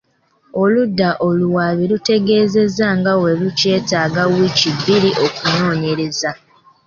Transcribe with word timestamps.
Oludda 0.61 1.09
oluwaabi 1.27 1.83
lutegeezezza 1.91 2.85
nga 2.97 3.13
bwe 3.19 3.31
lukyetaaga 3.41 4.23
wiiki 4.33 4.69
bbiri 4.77 5.09
okunoonyereza. 5.25 6.31